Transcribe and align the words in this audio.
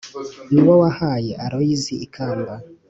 Ni 0.53 0.61
wo 0.65 0.73
yahaye 0.83 1.31
Aloyizi 1.45 1.95
ikamba 2.05 2.53